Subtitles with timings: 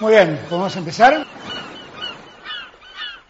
[0.00, 1.26] Muy bien, ¿podemos empezar?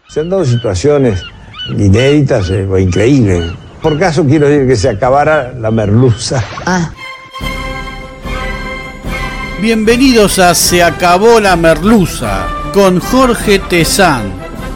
[0.07, 1.23] Se han dado situaciones
[1.69, 3.51] inéditas eh, o increíbles.
[3.81, 6.43] Por caso quiero decir que se acabara la merluza.
[6.65, 6.91] Ah,
[9.61, 14.31] Bienvenidos a Se acabó la merluza con Jorge Tezán.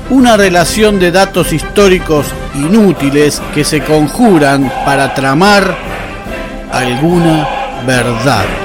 [0.10, 2.26] Una relación de datos históricos
[2.56, 5.76] inútiles que se conjuran para tramar
[6.72, 7.48] alguna
[7.88, 8.63] verdad.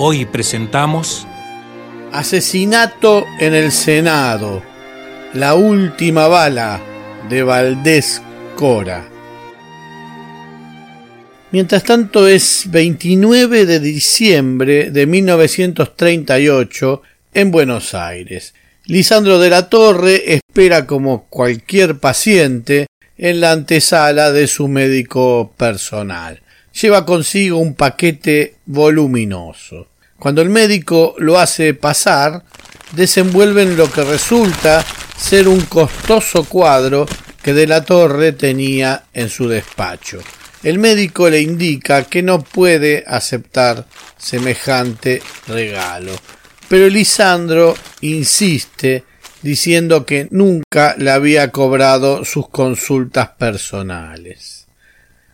[0.00, 1.26] Hoy presentamos
[2.12, 4.62] Asesinato en el Senado.
[5.34, 6.80] La última bala
[7.28, 8.22] de Valdés
[8.54, 9.08] Cora.
[11.50, 17.02] Mientras tanto es 29 de diciembre de 1938
[17.34, 18.54] en Buenos Aires.
[18.84, 22.86] Lisandro de la Torre espera como cualquier paciente
[23.16, 26.40] en la antesala de su médico personal.
[26.80, 29.88] Lleva consigo un paquete voluminoso.
[30.16, 32.44] Cuando el médico lo hace pasar,
[32.92, 34.84] desenvuelven lo que resulta
[35.16, 37.06] ser un costoso cuadro
[37.42, 40.20] que de la Torre tenía en su despacho.
[40.62, 46.12] El médico le indica que no puede aceptar semejante regalo,
[46.68, 49.02] pero Lisandro insiste
[49.42, 54.67] diciendo que nunca le había cobrado sus consultas personales.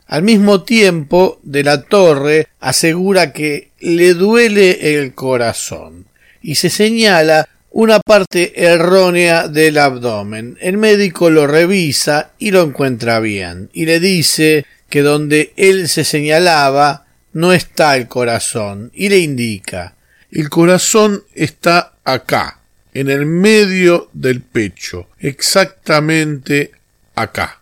[0.07, 6.07] Al mismo tiempo, de la Torre asegura que le duele el corazón
[6.43, 10.57] y se señala una parte errónea del abdomen.
[10.61, 16.05] El médico lo revisa y lo encuentra bien y le dice que donde él se
[16.05, 19.95] señalaba no está el corazón y le indica
[20.35, 22.59] el corazón está acá,
[22.93, 26.73] en el medio del pecho, exactamente
[27.15, 27.61] acá.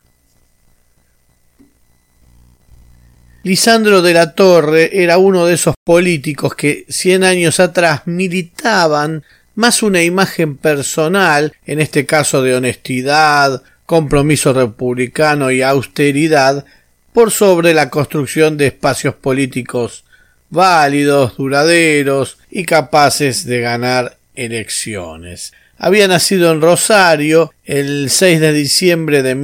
[3.45, 9.25] Lisandro de la Torre era uno de esos políticos que cien años atrás militaban
[9.57, 16.65] más una imagen personal, en este caso de honestidad, compromiso republicano y austeridad,
[17.13, 20.05] por sobre la construcción de espacios políticos
[20.49, 25.53] válidos, duraderos y capaces de ganar elecciones.
[25.79, 29.35] Había nacido en Rosario el 6 de diciembre de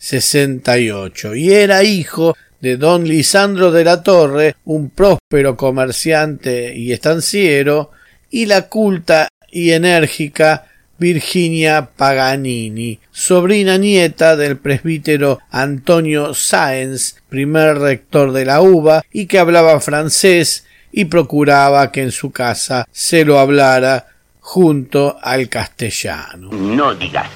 [0.00, 7.90] 1868 y era hijo de don Lisandro de la Torre, un próspero comerciante y estanciero,
[8.30, 10.66] y la culta y enérgica
[10.98, 19.38] Virginia Paganini, sobrina nieta del presbítero Antonio Sáenz, primer rector de la UBA, y que
[19.38, 24.08] hablaba francés y procuraba que en su casa se lo hablara
[24.50, 26.50] junto al castellano.
[26.50, 27.28] No digas.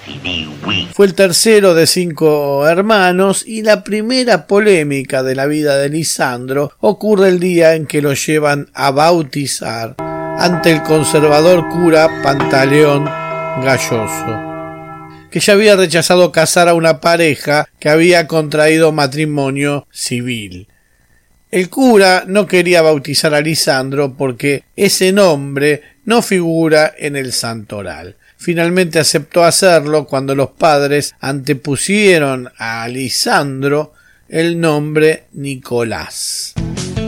[0.92, 6.72] Fue el tercero de cinco hermanos y la primera polémica de la vida de Lisandro
[6.80, 15.30] ocurre el día en que lo llevan a bautizar ante el conservador cura Pantaleón Galloso,
[15.30, 20.66] que ya había rechazado casar a una pareja que había contraído matrimonio civil.
[21.54, 28.16] El cura no quería bautizar a Lisandro porque ese nombre no figura en el santoral.
[28.36, 33.92] Finalmente aceptó hacerlo cuando los padres antepusieron a Lisandro
[34.28, 36.54] el nombre Nicolás.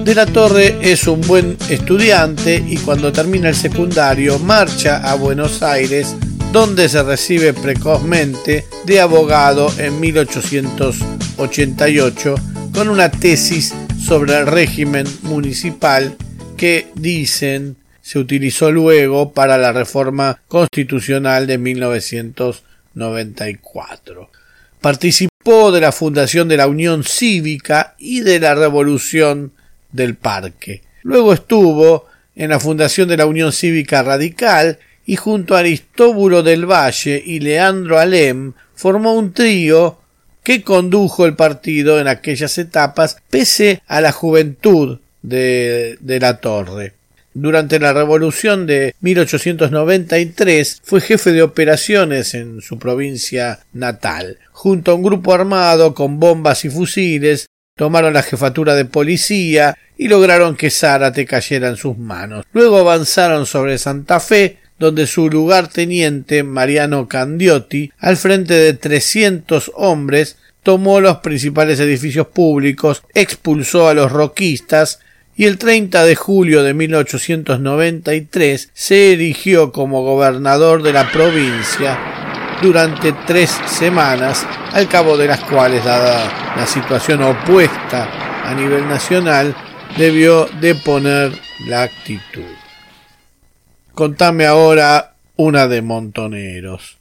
[0.04, 5.64] De la Torre es un buen estudiante y cuando termina el secundario marcha a Buenos
[5.64, 6.14] Aires
[6.52, 12.34] donde se recibe precozmente de abogado en 1888
[12.72, 16.16] con una tesis sobre el régimen municipal
[16.56, 24.30] que dicen se utilizó luego para la reforma constitucional de 1994.
[24.80, 29.52] Participó de la fundación de la Unión Cívica y de la Revolución
[29.90, 30.82] del Parque.
[31.02, 32.06] Luego estuvo
[32.36, 37.40] en la fundación de la Unión Cívica Radical y junto a Aristóbulo del Valle y
[37.40, 39.98] Leandro Alem formó un trío
[40.46, 46.92] que condujo el partido en aquellas etapas pese a la juventud de, de la torre.
[47.34, 54.38] Durante la revolución de 1893 fue jefe de operaciones en su provincia natal.
[54.52, 60.06] Junto a un grupo armado con bombas y fusiles, tomaron la jefatura de policía y
[60.06, 62.44] lograron que Zárate cayera en sus manos.
[62.52, 70.36] Luego avanzaron sobre Santa Fe, donde su lugarteniente Mariano Candiotti, al frente de trescientos hombres,
[70.66, 74.98] tomó los principales edificios públicos, expulsó a los roquistas
[75.36, 81.96] y el 30 de julio de 1893 se erigió como gobernador de la provincia
[82.60, 89.54] durante tres semanas, al cabo de las cuales, dada la situación opuesta a nivel nacional,
[89.96, 91.30] debió deponer
[91.68, 92.42] la actitud.
[93.94, 96.96] Contame ahora una de Montoneros.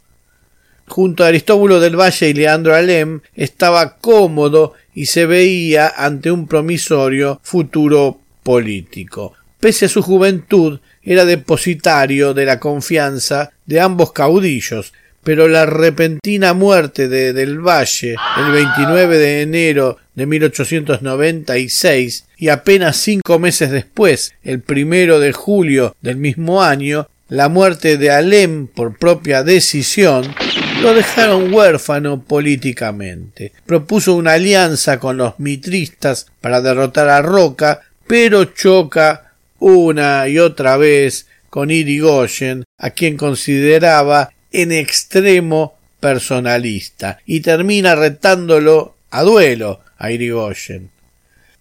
[0.87, 6.47] Junto a Aristóbulo del Valle y Leandro Alem estaba cómodo y se veía ante un
[6.47, 9.33] promisorio futuro político.
[9.59, 14.93] Pese a su juventud, era depositario de la confianza de ambos caudillos,
[15.23, 22.97] pero la repentina muerte de Del Valle el 29 de enero de 1896 y apenas
[22.97, 28.99] cinco meses después, el primero de julio del mismo año, la muerte de Alem por
[28.99, 30.35] propia decisión,
[30.81, 33.51] lo dejaron huérfano políticamente.
[33.65, 40.77] Propuso una alianza con los mitristas para derrotar a Roca, pero choca una y otra
[40.77, 50.11] vez con Irigoyen, a quien consideraba en extremo personalista, y termina retándolo a duelo a
[50.11, 50.89] Irigoyen.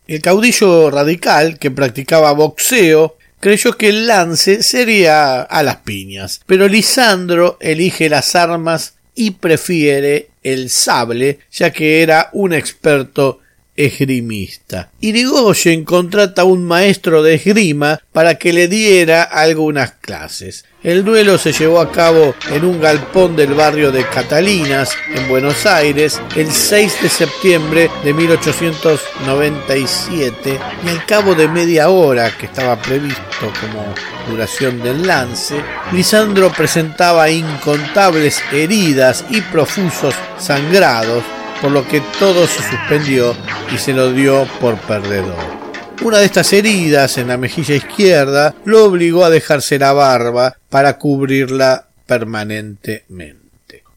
[0.06, 6.68] El caudillo radical, que practicaba boxeo, creyó que el lance sería a las piñas, pero
[6.68, 13.40] Lisandro elige las armas y prefiere el sable, ya que era un experto
[13.76, 14.90] esgrimista.
[15.00, 20.66] Irigoyen contrata a un maestro de esgrima para que le diera algunas clases.
[20.82, 25.64] El duelo se llevó a cabo en un galpón del barrio de Catalinas, en Buenos
[25.64, 32.80] Aires, el 6 de septiembre de 1897 y al cabo de media hora que estaba
[32.80, 33.94] previsto como
[34.28, 35.56] duración del lance,
[35.92, 41.24] Lisandro presentaba incontables heridas y profusos sangrados,
[41.60, 43.34] por lo que todo se suspendió
[43.74, 45.64] y se lo dio por perdedor.
[46.02, 50.98] Una de estas heridas en la mejilla izquierda lo obligó a dejarse la barba para
[50.98, 53.44] cubrirla permanentemente.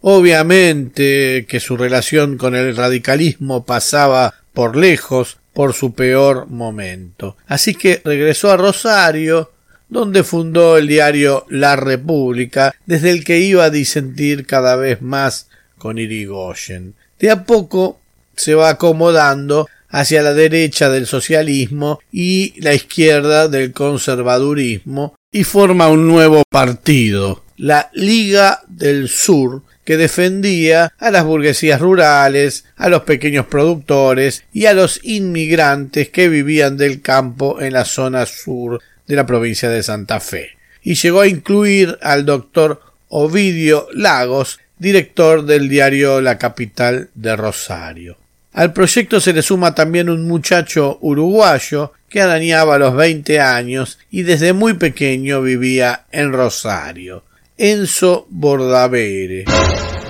[0.01, 7.35] Obviamente que su relación con el radicalismo pasaba por lejos por su peor momento.
[7.47, 9.51] Así que regresó a Rosario,
[9.89, 15.47] donde fundó el diario La República, desde el que iba a disentir cada vez más
[15.77, 16.93] con Irigoyen.
[17.19, 17.99] De a poco
[18.35, 25.89] se va acomodando hacia la derecha del socialismo y la izquierda del conservadurismo y forma
[25.89, 33.03] un nuevo partido, la Liga del Sur, que defendía a las burguesías rurales, a los
[33.03, 39.15] pequeños productores y a los inmigrantes que vivían del campo en la zona sur de
[39.15, 45.69] la provincia de Santa Fe, y llegó a incluir al doctor Ovidio Lagos, director del
[45.69, 48.17] diario La Capital de Rosario.
[48.53, 54.23] Al proyecto se le suma también un muchacho uruguayo que arañaba los veinte años y
[54.23, 57.23] desde muy pequeño vivía en Rosario,
[57.57, 59.45] Enzo Bordavere.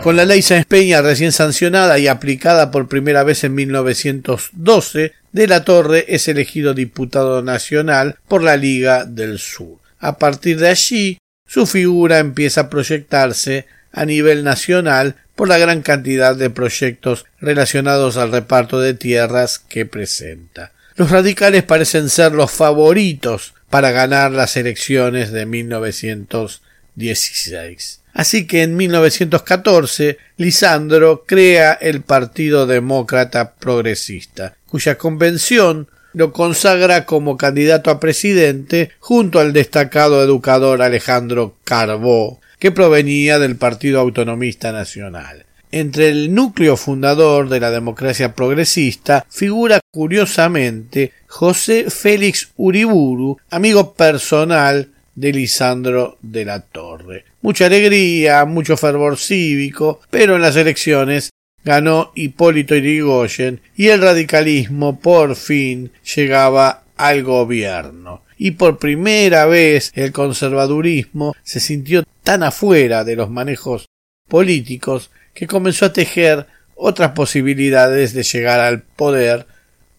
[0.04, 5.48] Con la ley Sáenz Peña recién sancionada y aplicada por primera vez en 1912, De
[5.48, 9.80] la Torre es elegido diputado nacional por la Liga del Sur.
[10.00, 15.82] A partir de allí, su figura empieza a proyectarse a nivel nacional por la gran
[15.82, 20.72] cantidad de proyectos relacionados al reparto de tierras que presenta.
[20.96, 28.02] Los radicales parecen ser los favoritos para ganar las elecciones de 1916.
[28.14, 37.38] Así que en 1914 Lisandro crea el Partido Demócrata Progresista, cuya convención lo consagra como
[37.38, 45.46] candidato a presidente junto al destacado educador Alejandro Carbó, que provenía del Partido Autonomista Nacional.
[45.72, 54.90] Entre el núcleo fundador de la democracia progresista figura curiosamente José Félix Uriburu, amigo personal
[55.14, 57.26] de Lisandro de la Torre.
[57.42, 61.32] Mucha alegría, mucho fervor cívico, pero en las elecciones
[61.66, 69.92] ganó Hipólito Yrigoyen y el radicalismo por fin llegaba al gobierno y por primera vez
[69.96, 73.88] el conservadurismo se sintió tan afuera de los manejos
[74.28, 79.48] políticos que comenzó a tejer otras posibilidades de llegar al poder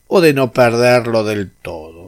[0.07, 1.99] o de no perderlo del todo.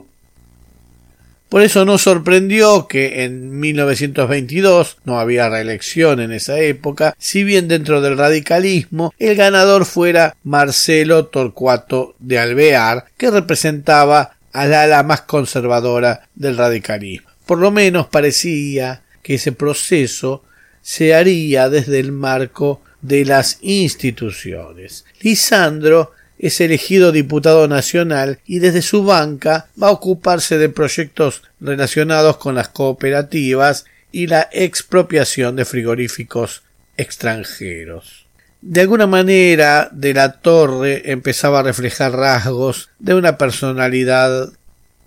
[1.50, 7.66] Por eso no sorprendió que en 1922 no había reelección en esa época, si bien
[7.66, 15.22] dentro del radicalismo el ganador fuera Marcelo Torcuato de Alvear, que representaba al ala más
[15.22, 17.28] conservadora del radicalismo.
[17.46, 20.44] Por lo menos parecía que ese proceso
[20.82, 25.04] se haría desde el marco de las instituciones.
[25.20, 32.38] Lisandro es elegido diputado nacional y desde su banca va a ocuparse de proyectos relacionados
[32.38, 36.62] con las cooperativas y la expropiación de frigoríficos
[36.96, 38.19] extranjeros.
[38.62, 44.50] De alguna manera, de la Torre empezaba a reflejar rasgos de una personalidad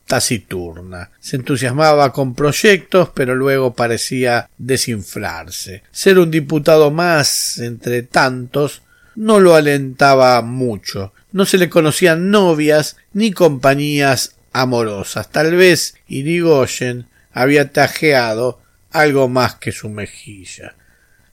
[0.07, 1.11] taciturna.
[1.19, 5.83] Se entusiasmaba con proyectos, pero luego parecía desinflarse.
[5.91, 8.81] Ser un diputado más entre tantos
[9.15, 11.13] no lo alentaba mucho.
[11.31, 15.29] No se le conocían novias ni compañías amorosas.
[15.29, 18.59] Tal vez Irigoyen había tajeado
[18.91, 20.75] algo más que su mejilla.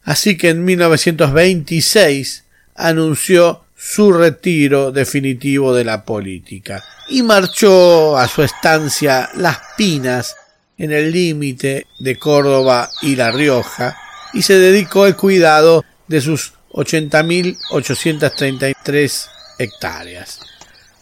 [0.04, 8.42] Así que en 1926 anunció su retiro definitivo de la política y marchó a su
[8.42, 10.36] estancia Las Pinas
[10.76, 13.96] en el límite de Córdoba y La Rioja
[14.32, 19.28] y se dedicó al cuidado de sus 80.833
[19.58, 20.40] hectáreas.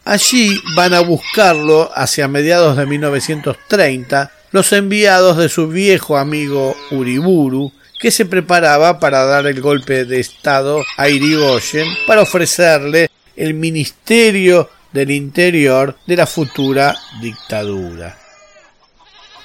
[0.04, 7.70] Allí van a buscarlo hacia mediados de 1930 los enviados de su viejo amigo Uriburu,
[7.98, 14.70] que se preparaba para dar el golpe de Estado a Irigoyen para ofrecerle el Ministerio
[14.92, 18.16] del Interior de la futura dictadura.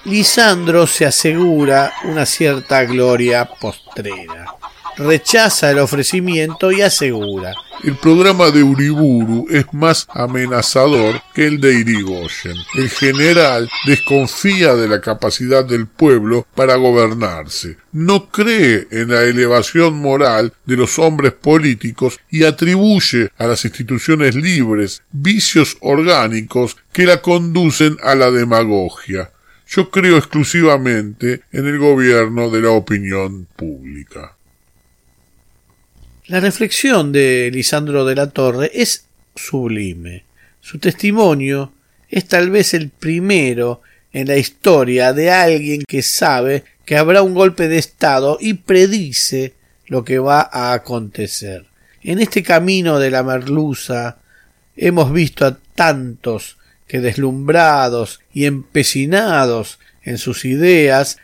[0.06, 4.46] Lisandro se asegura una cierta gloria postrera
[4.98, 11.80] rechaza el ofrecimiento y asegura el programa de Uriburu es más amenazador que el de
[11.80, 12.56] Irigoyen.
[12.76, 17.76] El general desconfía de la capacidad del pueblo para gobernarse.
[17.92, 24.36] No cree en la elevación moral de los hombres políticos y atribuye a las instituciones
[24.36, 29.32] libres vicios orgánicos que la conducen a la demagogia.
[29.68, 34.38] Yo creo exclusivamente en el gobierno de la opinión pública.
[36.28, 40.24] La reflexión de Lisandro de la Torre es sublime.
[40.62, 41.74] Su testimonio
[42.10, 43.82] es tal vez el primero
[44.14, 49.54] en la historia de alguien que sabe que habrá un golpe de Estado y predice
[49.88, 51.66] lo que va a acontecer.
[52.02, 54.20] En este camino de la merluza
[54.78, 56.56] hemos visto a tantos
[56.88, 61.18] que deslumbrados y empecinados en sus ideas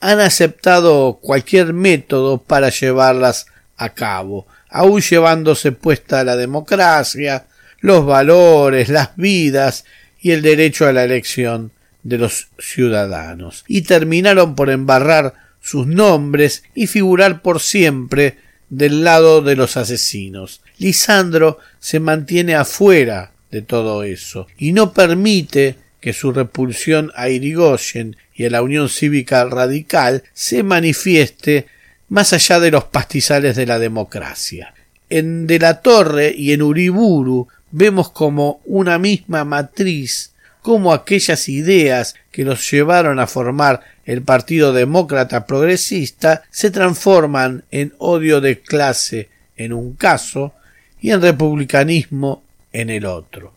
[0.00, 3.46] han aceptado cualquier método para llevarlas
[3.76, 7.46] a cabo, aun llevándose puesta la democracia,
[7.80, 9.84] los valores, las vidas
[10.20, 16.62] y el derecho a la elección de los ciudadanos, y terminaron por embarrar sus nombres
[16.74, 18.38] y figurar por siempre
[18.70, 20.60] del lado de los asesinos.
[20.78, 28.16] Lisandro se mantiene afuera de todo eso y no permite que su repulsión a Irigoyen
[28.34, 31.66] y a la Unión Cívica Radical se manifieste
[32.08, 34.74] más allá de los pastizales de la democracia.
[35.08, 40.32] En De la Torre y en Uriburu vemos como una misma matriz
[40.66, 47.94] cómo aquellas ideas que los llevaron a formar el Partido Demócrata Progresista se transforman en
[47.98, 50.54] odio de clase en un caso
[51.00, 53.52] y en republicanismo en el otro.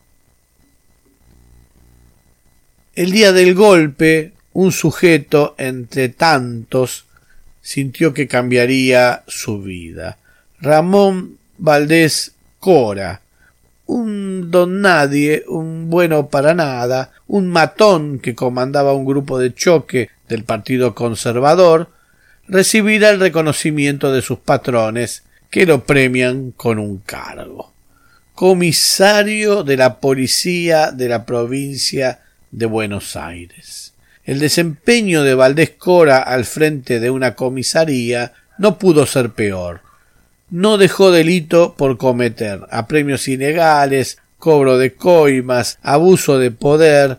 [2.94, 7.06] El día del golpe, un sujeto entre tantos
[7.70, 10.18] sintió que cambiaría su vida.
[10.60, 13.20] Ramón Valdés Cora,
[13.86, 20.10] un don nadie, un bueno para nada, un matón que comandaba un grupo de choque
[20.28, 21.90] del Partido Conservador,
[22.48, 27.72] recibirá el reconocimiento de sus patrones, que lo premian con un cargo.
[28.34, 32.18] Comisario de la Policía de la provincia
[32.50, 33.92] de Buenos Aires.
[34.24, 39.80] El desempeño de Valdés Cora al frente de una comisaría no pudo ser peor.
[40.50, 47.18] No dejó delito por cometer apremios ilegales, cobro de coimas, abuso de poder.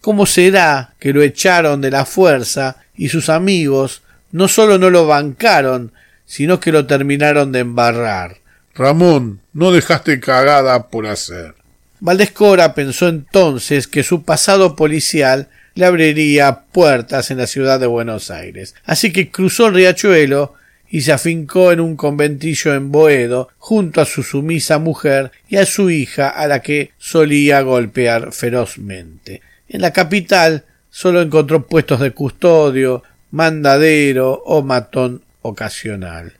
[0.00, 5.06] ¿Cómo será que lo echaron de la fuerza y sus amigos no solo no lo
[5.06, 5.92] bancaron,
[6.24, 8.36] sino que lo terminaron de embarrar?
[8.74, 11.54] Ramón, no dejaste cagada por hacer.
[12.00, 17.86] Valdés Cora pensó entonces que su pasado policial le abriría puertas en la ciudad de
[17.86, 18.74] Buenos Aires.
[18.84, 20.54] Así que cruzó el riachuelo
[20.90, 25.64] y se afincó en un conventillo en Boedo junto a su sumisa mujer y a
[25.64, 29.40] su hija a la que solía golpear ferozmente.
[29.68, 36.32] En la capital solo encontró puestos de custodio, mandadero o matón ocasional.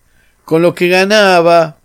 [0.44, 1.76] Con lo que ganaba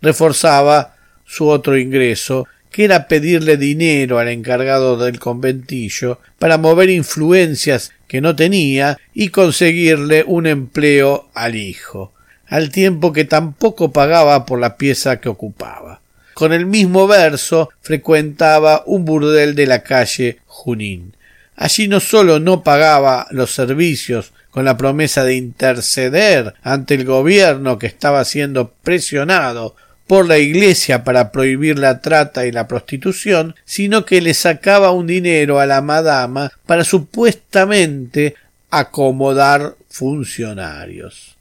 [0.00, 0.94] reforzaba
[1.26, 8.20] su otro ingreso que era pedirle dinero al encargado del conventillo para mover influencias que
[8.20, 12.12] no tenía y conseguirle un empleo al hijo,
[12.46, 16.00] al tiempo que tampoco pagaba por la pieza que ocupaba.
[16.34, 21.14] Con el mismo verso frecuentaba un burdel de la calle Junín.
[21.56, 27.78] Allí no solo no pagaba los servicios con la promesa de interceder ante el gobierno
[27.78, 29.76] que estaba siendo presionado
[30.10, 35.06] por la Iglesia para prohibir la trata y la prostitución, sino que le sacaba un
[35.06, 38.34] dinero a la madama para supuestamente
[38.70, 41.36] acomodar funcionarios.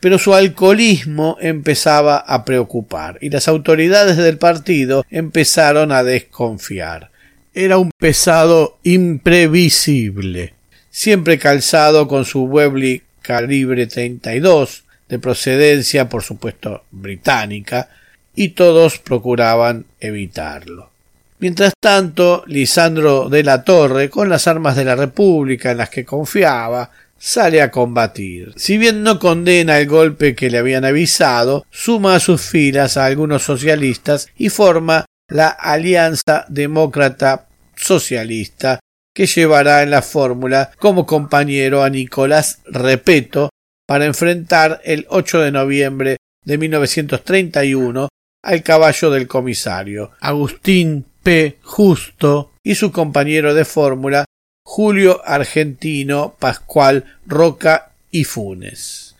[0.00, 7.12] Pero su alcoholismo empezaba a preocupar y las autoridades del partido empezaron a desconfiar.
[7.54, 10.54] Era un pesado imprevisible,
[10.90, 17.90] siempre calzado con su Webley calibre 32, de procedencia por supuesto británica,
[18.34, 20.88] y todos procuraban evitarlo.
[21.40, 26.04] Mientras tanto, Lisandro de la Torre, con las armas de la República en las que
[26.04, 28.52] confiaba, sale a combatir.
[28.56, 33.06] Si bien no condena el golpe que le habían avisado, suma a sus filas a
[33.06, 38.78] algunos socialistas y forma la Alianza Demócrata Socialista,
[39.14, 43.50] que llevará en la fórmula como compañero a Nicolás Repeto
[43.90, 48.08] para enfrentar el 8 de noviembre de 1931
[48.40, 51.58] al caballo del comisario, Agustín P.
[51.64, 54.26] Justo y su compañero de fórmula
[54.64, 59.16] Julio Argentino, Pascual, Roca y Funes.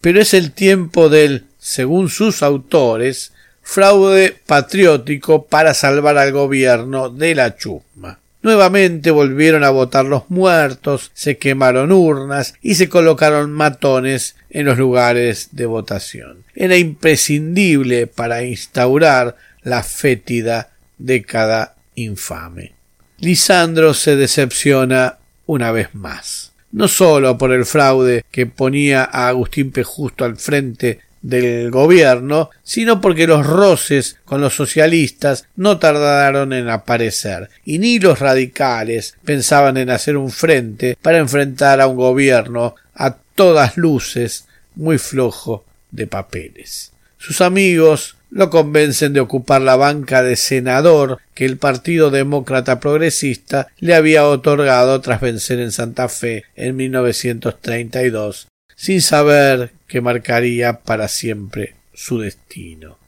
[0.00, 3.32] Pero es el tiempo del, según sus autores,
[3.62, 8.18] fraude patriótico para salvar al gobierno de la chusma.
[8.42, 14.78] Nuevamente volvieron a votar los muertos, se quemaron urnas y se colocaron matones en los
[14.78, 16.44] lugares de votación.
[16.54, 22.72] Era imprescindible para instaurar la fétida década infame.
[23.18, 26.52] Lisandro se decepciona una vez más.
[26.72, 29.84] No sólo por el fraude que ponía a Agustín P.
[29.84, 36.68] Justo al frente del gobierno, sino porque los roces con los socialistas no tardaron en
[36.68, 42.74] aparecer, y ni los radicales pensaban en hacer un frente para enfrentar a un gobierno
[42.94, 46.92] a todas luces muy flojo de papeles.
[47.18, 53.68] Sus amigos lo convencen de ocupar la banca de senador que el Partido Demócrata Progresista
[53.78, 58.48] le había otorgado tras vencer en Santa Fe en 1932,
[58.82, 62.98] sin saber que marcaría para siempre su destino.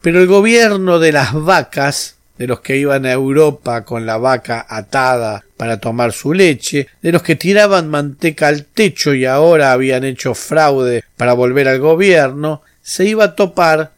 [0.00, 4.64] Pero el gobierno de las vacas, de los que iban a Europa con la vaca
[4.68, 10.04] atada para tomar su leche, de los que tiraban manteca al techo y ahora habían
[10.04, 13.94] hecho fraude para volver al gobierno, se iba a topar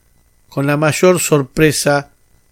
[0.49, 2.09] con la mayor sorpresa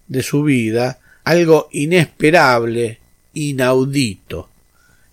[0.07, 2.99] de su vida, algo inesperable,
[3.33, 4.51] inaudito.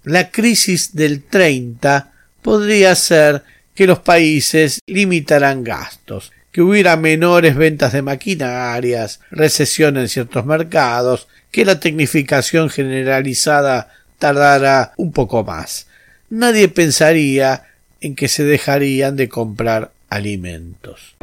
[0.03, 7.93] La crisis del 30 podría ser que los países limitaran gastos, que hubiera menores ventas
[7.93, 15.87] de maquinarias, recesión en ciertos mercados, que la tecnificación generalizada tardara un poco más.
[16.29, 17.63] Nadie pensaría
[18.01, 21.15] en que se dejarían de comprar alimentos.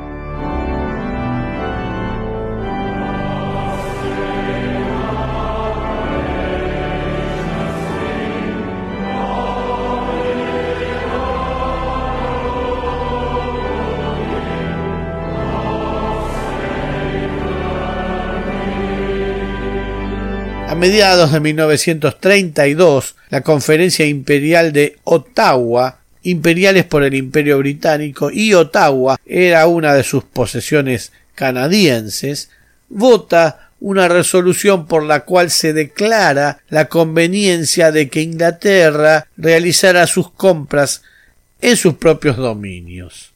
[20.81, 29.21] Mediados de 1932, la Conferencia Imperial de Ottawa, imperiales por el Imperio Británico, y Ottawa
[29.27, 32.49] era una de sus posesiones canadienses,
[32.89, 40.31] vota una resolución por la cual se declara la conveniencia de que Inglaterra realizara sus
[40.31, 41.03] compras
[41.61, 43.33] en sus propios dominios,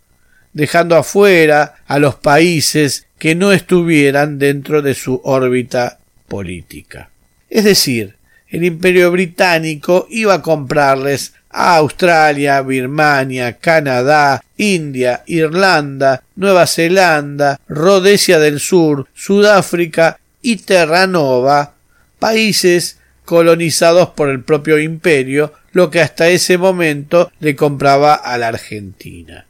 [0.54, 7.10] dejando afuera a los países que no estuvieran dentro de su órbita política.
[7.54, 8.16] Es decir,
[8.48, 18.40] el imperio británico iba a comprarles a Australia, Birmania, Canadá, India, Irlanda, Nueva Zelanda, Rhodesia
[18.40, 21.74] del Sur, Sudáfrica y Terranova,
[22.18, 28.48] países colonizados por el propio imperio, lo que hasta ese momento le compraba a la
[28.48, 29.46] Argentina.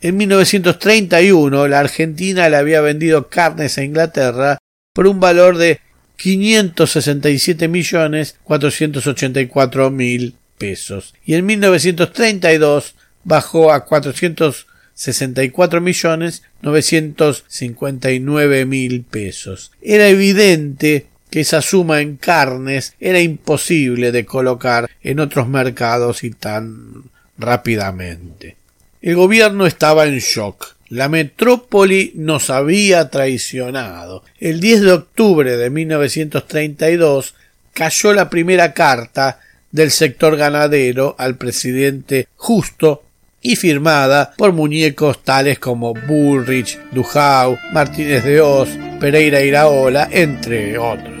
[0.00, 4.58] En 1931 la Argentina le había vendido carnes a Inglaterra
[4.92, 5.80] por un valor de
[6.16, 19.72] 567 millones 484 mil pesos y en 1932 bajó a 464 millones 959 mil pesos.
[19.82, 26.30] Era evidente que esa suma en carnes era imposible de colocar en otros mercados y
[26.30, 27.04] tan
[27.36, 28.56] rápidamente.
[29.02, 34.24] El gobierno estaba en shock la metrópoli nos había traicionado.
[34.38, 37.34] El 10 de octubre de 1932
[37.72, 43.02] cayó la primera carta del sector ganadero al presidente justo
[43.42, 48.68] y firmada por muñecos tales como Bullrich, Duhau, Martínez de Oz,
[48.98, 51.16] Pereira Iraola, entre otros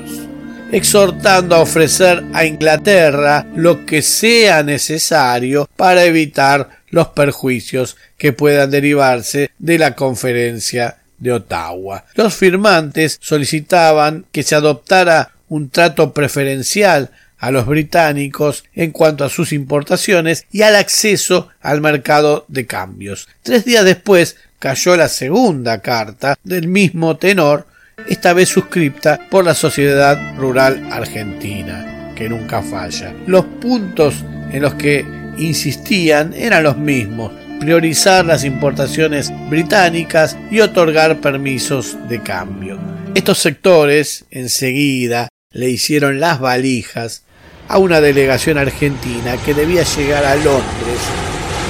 [0.72, 8.70] exhortando a ofrecer a Inglaterra lo que sea necesario para evitar los perjuicios que puedan
[8.70, 12.06] derivarse de la conferencia de Ottawa.
[12.14, 19.28] Los firmantes solicitaban que se adoptara un trato preferencial a los británicos en cuanto a
[19.28, 23.28] sus importaciones y al acceso al mercado de cambios.
[23.42, 27.66] Tres días después cayó la segunda carta del mismo tenor,
[28.08, 33.14] esta vez suscripta por la Sociedad Rural Argentina, que nunca falla.
[33.26, 41.20] Los puntos en los que insistían eran los mismos, priorizar las importaciones británicas y otorgar
[41.20, 42.78] permisos de cambio.
[43.14, 47.22] Estos sectores enseguida le hicieron las valijas
[47.68, 51.00] a una delegación argentina que debía llegar a Londres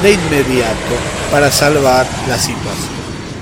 [0.03, 0.97] de inmediato
[1.31, 2.97] para salvar la situación.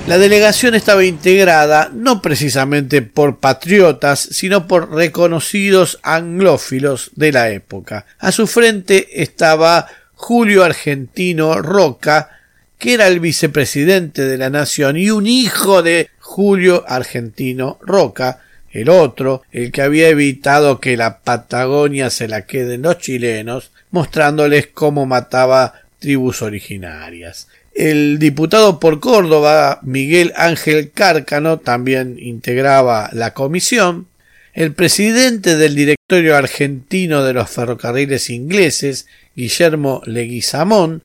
[0.07, 8.05] La delegación estaba integrada no precisamente por patriotas, sino por reconocidos anglófilos de la época.
[8.19, 9.87] A su frente estaba
[10.27, 12.31] Julio Argentino Roca,
[12.79, 18.39] que era el vicepresidente de la nación y un hijo de Julio Argentino Roca,
[18.71, 24.65] el otro, el que había evitado que la Patagonia se la queden los chilenos, mostrándoles
[24.65, 27.47] cómo mataba tribus originarias.
[27.75, 34.07] El diputado por Córdoba, Miguel Ángel Cárcano, también integraba la comisión.
[34.55, 39.05] El presidente del directorio argentino de los ferrocarriles ingleses,
[39.35, 41.03] Guillermo Leguizamón,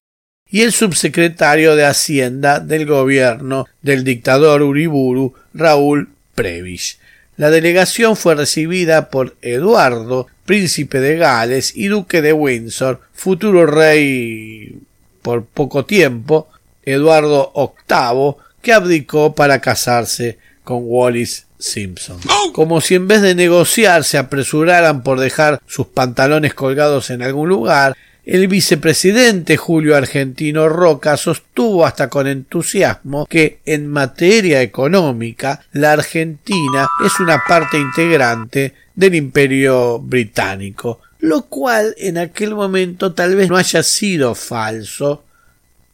[0.51, 6.99] y el subsecretario de Hacienda del gobierno del dictador Uriburu, Raúl Prebisch.
[7.37, 14.79] La delegación fue recibida por Eduardo, príncipe de Gales y duque de Windsor, futuro rey
[15.23, 16.49] por poco tiempo,
[16.83, 22.19] Eduardo VIII, que abdicó para casarse con Wallis Simpson.
[22.53, 27.49] Como si en vez de negociar se apresuraran por dejar sus pantalones colgados en algún
[27.49, 27.97] lugar,
[28.31, 36.87] el vicepresidente Julio Argentino Roca sostuvo hasta con entusiasmo que en materia económica la Argentina
[37.05, 43.57] es una parte integrante del imperio británico, lo cual en aquel momento tal vez no
[43.57, 45.25] haya sido falso,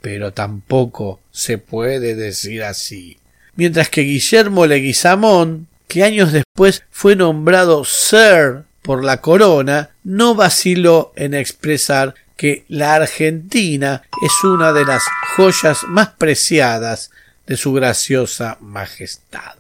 [0.03, 3.17] pero tampoco se puede decir así.
[3.55, 11.15] Mientras que Guillermo Leguizamón, que años después fue nombrado Sir por la corona, no vaciló
[11.17, 15.03] en expresar que la Argentina es una de las
[15.37, 17.11] joyas más preciadas
[17.47, 19.55] de su graciosa majestad,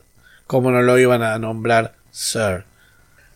[0.46, 2.64] como no lo iban a nombrar Sir.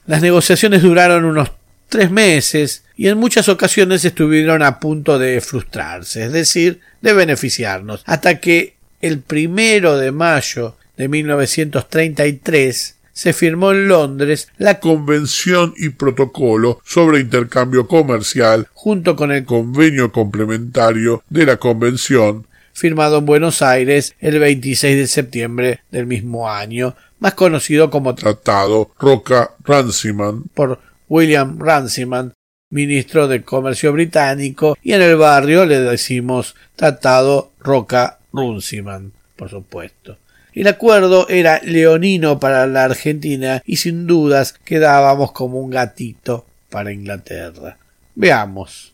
[0.07, 1.50] Las negociaciones duraron unos
[1.88, 8.03] tres meses y en muchas ocasiones estuvieron a punto de frustrarse, es decir, de beneficiarnos,
[8.07, 15.90] hasta que el primero de mayo de 1933 se firmó en Londres la Convención y
[15.90, 23.61] Protocolo sobre Intercambio Comercial junto con el convenio complementario de la Convención firmado en Buenos
[23.61, 31.59] Aires el 26 de septiembre del mismo año, más conocido como Tratado Roca-Runciman por William
[31.59, 32.33] Runciman,
[32.70, 40.16] ministro de Comercio británico, y en el barrio le decimos Tratado Roca-Runciman, por supuesto.
[40.54, 46.92] El acuerdo era leonino para la Argentina y sin dudas quedábamos como un gatito para
[46.92, 47.78] Inglaterra.
[48.14, 48.92] Veamos.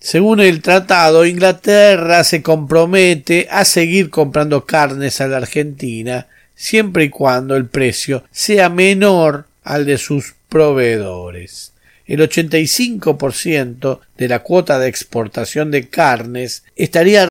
[0.00, 7.08] Según el tratado, Inglaterra se compromete a seguir comprando carnes a la Argentina siempre y
[7.08, 11.72] cuando el precio sea menor al de sus proveedores.
[12.06, 17.28] El 85% de la cuota de exportación de carnes estaría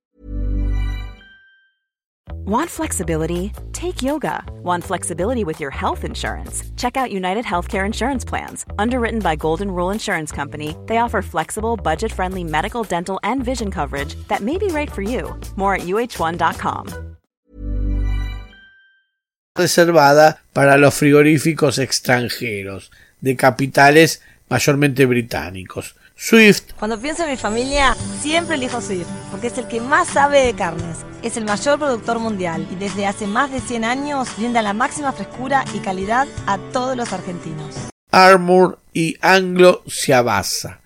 [2.45, 3.53] Want flexibility?
[3.71, 4.43] Take yoga.
[4.63, 6.61] Want flexibility with your health insurance?
[6.75, 8.65] Check out United Healthcare Insurance Plans.
[8.77, 13.71] Underwritten by Golden Rule Insurance Company, they offer flexible, budget friendly medical, dental, and vision
[13.71, 15.39] coverage that may be right for you.
[15.55, 16.87] More at uh1.com.
[19.55, 25.95] Reservada para los frigoríficos extranjeros de capitales mayormente británicos.
[26.25, 26.71] Swift.
[26.79, 30.53] Cuando pienso en mi familia, siempre elijo Swift, porque es el que más sabe de
[30.53, 30.99] carnes.
[31.21, 35.11] Es el mayor productor mundial y desde hace más de 100 años brinda la máxima
[35.11, 37.75] frescura y calidad a todos los argentinos.
[38.09, 40.79] Armour y Anglo Ciabasa.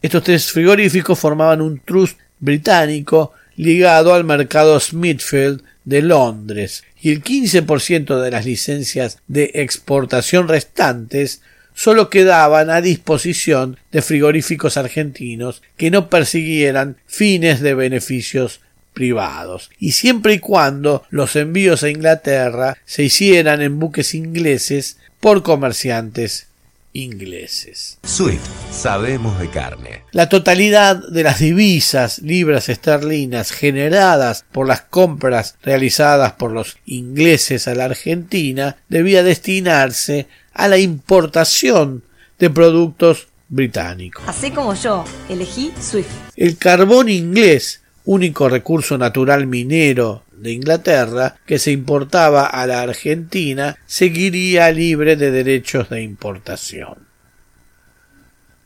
[0.00, 7.24] Estos tres frigoríficos formaban un trust británico ligado al mercado Smithfield de Londres y el
[7.24, 11.42] 15% de las licencias de exportación restantes
[11.80, 18.60] solo quedaban a disposición de frigoríficos argentinos que no persiguieran fines de beneficios
[18.92, 25.42] privados, y siempre y cuando los envíos a Inglaterra se hicieran en buques ingleses por
[25.42, 26.48] comerciantes
[26.92, 27.98] ingleses.
[28.02, 30.02] Swift, sabemos de carne.
[30.12, 37.68] La totalidad de las divisas libras esterlinas generadas por las compras realizadas por los ingleses
[37.68, 42.02] a la Argentina debía destinarse a la importación
[42.38, 44.24] de productos británicos.
[44.26, 46.08] Así como yo, elegí Swift.
[46.36, 53.76] El carbón inglés, único recurso natural minero de Inglaterra que se importaba a la Argentina
[53.86, 57.10] seguiría libre de derechos de importación.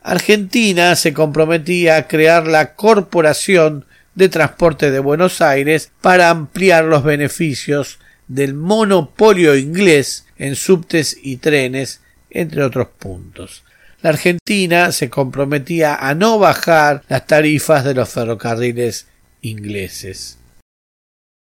[0.01, 7.03] Argentina se comprometía a crear la Corporación de Transporte de Buenos Aires para ampliar los
[7.03, 13.63] beneficios del monopolio inglés en subtes y trenes, entre otros puntos.
[14.01, 19.07] La Argentina se comprometía a no bajar las tarifas de los ferrocarriles
[19.41, 20.37] ingleses.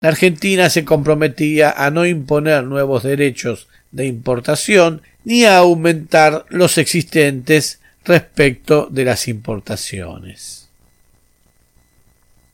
[0.01, 6.77] La Argentina se comprometía a no imponer nuevos derechos de importación ni a aumentar los
[6.77, 10.58] existentes respecto de las importaciones.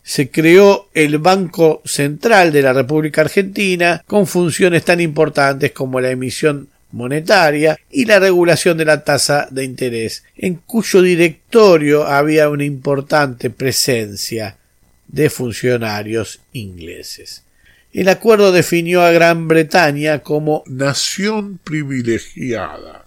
[0.07, 6.11] Se creó el Banco Central de la República Argentina con funciones tan importantes como la
[6.11, 12.65] emisión monetaria y la regulación de la tasa de interés, en cuyo directorio había una
[12.65, 14.57] importante presencia
[15.07, 17.41] de funcionarios ingleses.
[17.91, 23.04] El acuerdo definió a Gran Bretaña como nación privilegiada.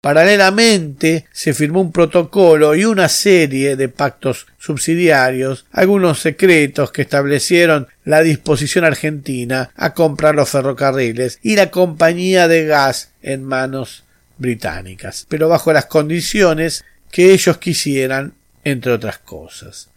[0.00, 7.88] Paralelamente se firmó un protocolo y una serie de pactos subsidiarios, algunos secretos que establecieron
[8.04, 14.04] la disposición argentina a comprar los ferrocarriles y la compañía de gas en manos
[14.38, 19.88] británicas, pero bajo las condiciones que ellos quisieran, entre otras cosas.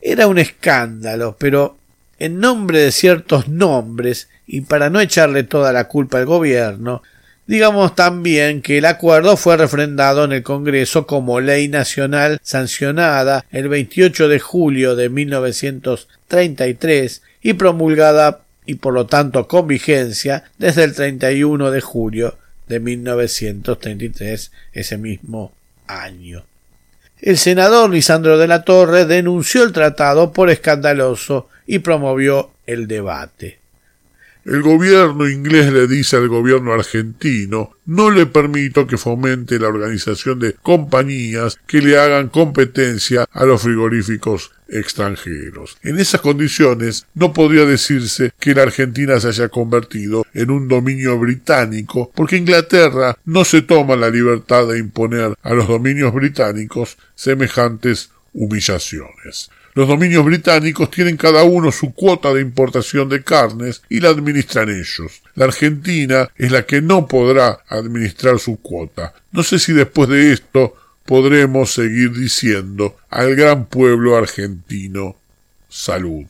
[0.00, 1.78] Era un escándalo, pero
[2.18, 7.02] en nombre de ciertos nombres y para no echarle toda la culpa al gobierno,
[7.46, 13.68] digamos también que el acuerdo fue refrendado en el Congreso como ley nacional sancionada el
[13.68, 20.94] 28 de julio de 1933 y promulgada y por lo tanto con vigencia desde el
[20.94, 22.36] 31 de julio
[22.68, 25.52] de 1933 ese mismo
[25.86, 26.44] año
[27.22, 33.60] el senador Lisandro de la Torre denunció el tratado por escandaloso y promovió el debate.
[34.44, 40.40] El gobierno inglés le dice al gobierno argentino no le permito que fomente la organización
[40.40, 45.76] de compañías que le hagan competencia a los frigoríficos extranjeros.
[45.82, 51.18] En esas condiciones no podría decirse que la Argentina se haya convertido en un dominio
[51.18, 58.10] británico porque Inglaterra no se toma la libertad de imponer a los dominios británicos semejantes
[58.32, 59.50] humillaciones.
[59.74, 64.68] Los dominios británicos tienen cada uno su cuota de importación de carnes y la administran
[64.68, 65.22] ellos.
[65.34, 69.14] La Argentina es la que no podrá administrar su cuota.
[69.32, 75.16] No sé si después de esto podremos seguir diciendo al gran pueblo argentino
[75.70, 76.26] salud.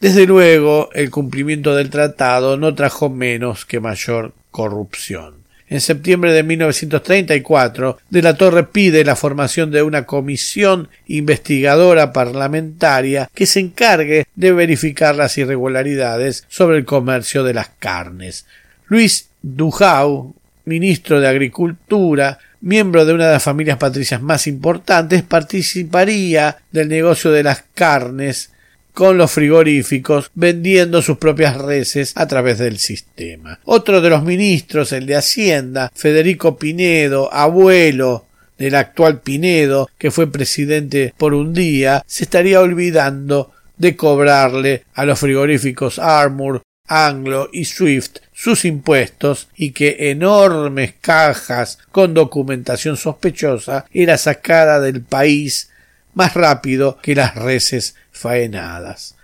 [0.00, 6.42] Desde luego, el cumplimiento del tratado no trajo menos que mayor corrupción en septiembre de
[6.42, 14.26] 1934, De la Torre pide la formación de una comisión investigadora parlamentaria que se encargue
[14.34, 18.46] de verificar las irregularidades sobre el comercio de las carnes.
[18.86, 26.58] Luis Dujau, ministro de Agricultura, miembro de una de las familias patricias más importantes, participaría
[26.72, 28.50] del negocio de las carnes
[28.94, 33.58] con los frigoríficos vendiendo sus propias reses a través del sistema.
[33.64, 38.26] Otro de los ministros, el de Hacienda, Federico Pinedo, abuelo
[38.56, 45.04] del actual Pinedo, que fue presidente por un día, se estaría olvidando de cobrarle a
[45.04, 53.86] los frigoríficos Armour, Anglo y Swift sus impuestos y que enormes cajas con documentación sospechosa
[53.92, 55.70] era sacada del país
[56.14, 59.16] más rápido que las reses faenadas.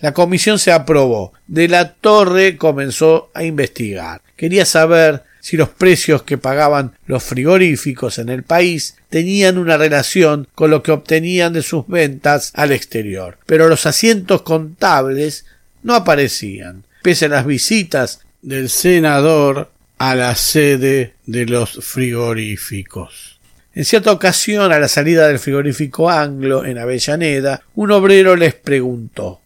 [0.00, 1.32] La comisión se aprobó.
[1.46, 4.22] De la Torre comenzó a investigar.
[4.36, 10.48] Quería saber si los precios que pagaban los frigoríficos en el país tenían una relación
[10.54, 13.38] con lo que obtenían de sus ventas al exterior.
[13.46, 15.46] Pero los asientos contables
[15.82, 23.27] no aparecían, pese a las visitas del senador a la sede de los frigoríficos.
[23.78, 29.40] En cierta ocasión, a la salida del frigorífico Anglo en Avellaneda, un obrero les preguntó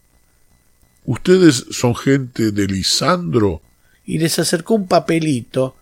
[1.05, 3.61] ¿Ustedes son gente de Lisandro?
[4.07, 5.75] y les acercó un papelito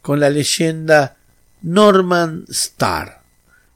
[0.00, 1.16] con la leyenda
[1.60, 3.20] Norman Starr.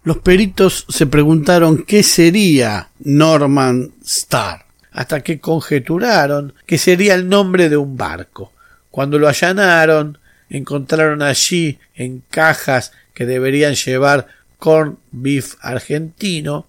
[0.02, 7.68] Los peritos se preguntaron qué sería Norman Starr, hasta que conjeturaron que sería el nombre
[7.68, 8.50] de un barco.
[8.90, 10.16] Cuando lo allanaron,
[10.48, 14.26] encontraron allí en cajas que deberían llevar
[14.58, 16.66] corn beef argentino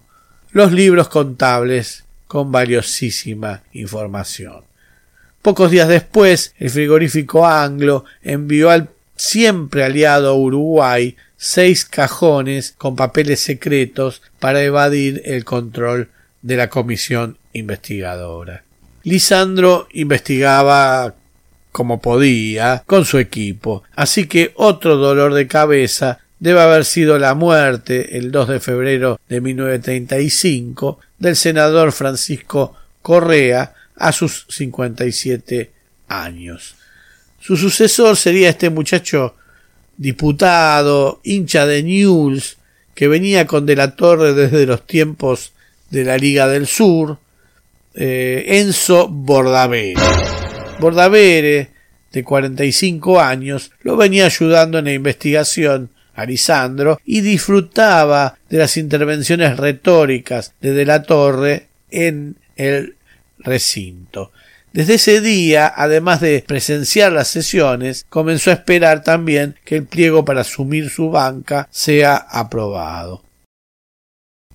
[0.52, 4.62] los libros contables con valiosísima información.
[5.42, 13.40] Pocos días después, el frigorífico anglo envió al siempre aliado Uruguay seis cajones con papeles
[13.40, 16.08] secretos para evadir el control
[16.40, 18.64] de la comisión investigadora.
[19.02, 21.14] Lisandro investigaba
[21.72, 27.34] como podía con su equipo, así que otro dolor de cabeza debe haber sido la
[27.34, 35.70] muerte el 2 de febrero de 1935 del senador Francisco Correa a sus 57
[36.08, 36.74] años.
[37.40, 39.36] Su sucesor sería este muchacho
[39.96, 42.56] diputado, hincha de News,
[42.94, 45.52] que venía con De la Torre desde los tiempos
[45.90, 47.18] de la Liga del Sur,
[47.94, 49.94] eh, Enzo Bordavere.
[50.80, 51.70] Bordavere,
[52.12, 58.76] de 45 años, lo venía ayudando en la investigación a Lisandro y disfrutaba de las
[58.76, 62.96] intervenciones retóricas de De la Torre en el
[63.38, 64.32] recinto.
[64.72, 70.24] Desde ese día, además de presenciar las sesiones, comenzó a esperar también que el pliego
[70.24, 73.22] para asumir su banca sea aprobado.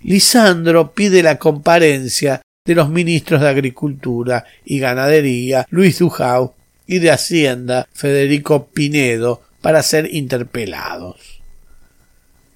[0.03, 6.53] Lisandro pide la comparencia de los ministros de Agricultura y Ganadería, Luis Dujau,
[6.85, 11.38] y de Hacienda, Federico Pinedo, para ser interpelados.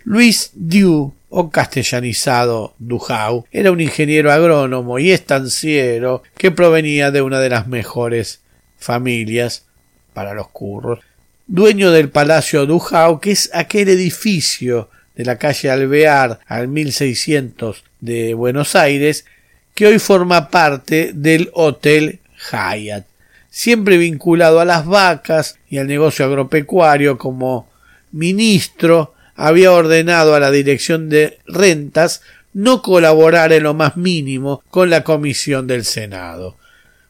[0.05, 7.39] Luis Diu o castellanizado Dujau, era un ingeniero agrónomo y estanciero que provenía de una
[7.39, 8.41] de las mejores
[8.77, 9.65] familias
[10.13, 10.99] para los curros,
[11.47, 18.33] dueño del Palacio Dujau, que es aquel edificio de la calle Alvear al 1600 de
[18.33, 19.25] Buenos Aires,
[19.73, 22.19] que hoy forma parte del Hotel
[22.51, 23.05] Hyatt,
[23.49, 27.69] siempre vinculado a las vacas y al negocio agropecuario como
[28.11, 32.21] ministro había ordenado a la Dirección de Rentas
[32.53, 36.55] no colaborar en lo más mínimo con la comisión del Senado.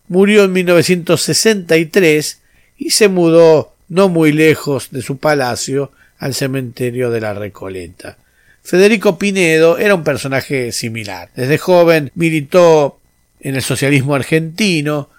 [0.08, 2.42] Murió en 1963
[2.78, 8.18] y se mudó no muy lejos de su palacio al cementerio de la Recoleta.
[8.64, 11.30] Federico Pinedo era un personaje similar.
[11.36, 13.00] Desde joven militó
[13.42, 15.10] en el socialismo argentino,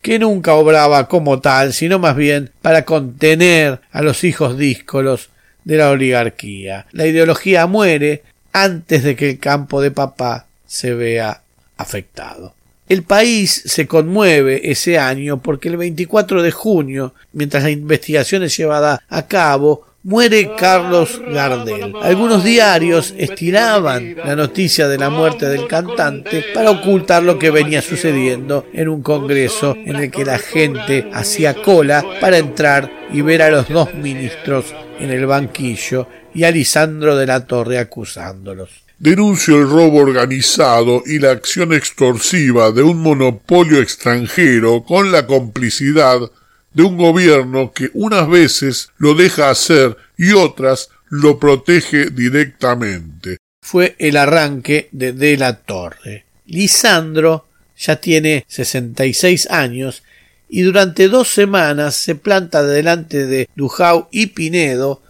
[0.00, 5.28] que nunca obraba como tal, sino más bien para contener a los hijos díscolos
[5.66, 6.86] de la oligarquía.
[6.92, 11.42] La ideología muere antes de que el campo de papá se vea
[11.76, 12.54] afectado.
[12.88, 18.56] El país se conmueve ese año porque el 24 de junio, mientras la investigación es
[18.56, 21.92] llevada a cabo, muere Carlos Gardel.
[22.00, 27.82] Algunos diarios estiraban la noticia de la muerte del cantante para ocultar lo que venía
[27.82, 33.42] sucediendo en un congreso en el que la gente hacía cola para entrar y ver
[33.42, 34.66] a los dos ministros
[35.00, 38.70] en el banquillo y a Lisandro de la Torre acusándolos.
[39.00, 46.30] Denuncio el robo organizado y la acción extorsiva de un monopolio extranjero con la complicidad
[46.76, 53.38] de un gobierno que unas veces lo deja hacer y otras lo protege directamente.
[53.62, 56.26] Fue el arranque de De la Torre.
[56.44, 57.46] Lisandro
[57.78, 60.02] ya tiene 66 años
[60.50, 65.00] y durante dos semanas se planta delante de Dujau y Pinedo,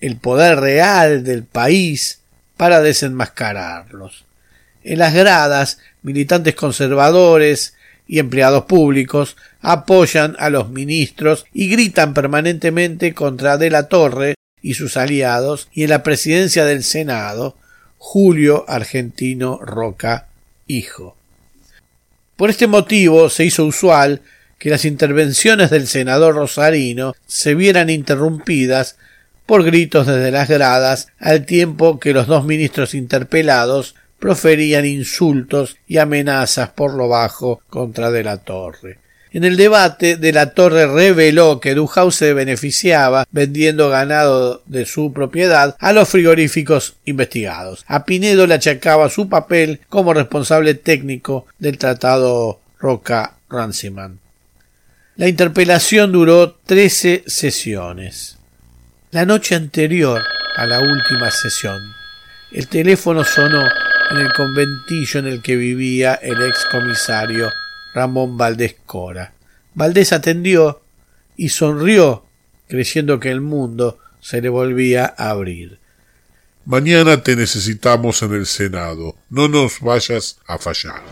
[0.00, 2.18] el poder real del país,
[2.56, 4.24] para desenmascararlos.
[4.82, 7.74] En las gradas, militantes conservadores
[8.12, 14.74] y empleados públicos apoyan a los ministros y gritan permanentemente contra De la Torre y
[14.74, 17.56] sus aliados, y en la presidencia del Senado,
[17.96, 20.26] Julio Argentino Roca,
[20.66, 21.16] hijo.
[22.36, 24.20] Por este motivo se hizo usual
[24.58, 28.96] que las intervenciones del senador Rosarino se vieran interrumpidas
[29.46, 35.98] por gritos desde las gradas, al tiempo que los dos ministros interpelados proferían insultos y
[35.98, 38.98] amenazas por lo bajo contra De la Torre.
[39.32, 45.12] En el debate, De la Torre reveló que Duhau se beneficiaba vendiendo ganado de su
[45.12, 47.84] propiedad a los frigoríficos investigados.
[47.88, 54.20] A Pinedo le achacaba su papel como responsable técnico del tratado Roca Ranciman.
[55.16, 58.38] La interpelación duró trece sesiones.
[59.10, 60.22] La noche anterior
[60.54, 61.80] a la última sesión,
[62.52, 63.66] el teléfono sonó
[64.12, 67.48] en el conventillo en el que vivía el ex comisario
[67.94, 69.32] Ramón Valdés Cora.
[69.74, 70.82] Valdés atendió
[71.36, 72.26] y sonrió,
[72.68, 75.78] creyendo que el mundo se le volvía a abrir.
[76.66, 79.16] Mañana te necesitamos en el Senado.
[79.30, 81.02] No nos vayas a fallar.